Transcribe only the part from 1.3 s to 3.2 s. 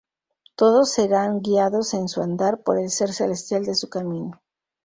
guiados en su andar por el Ser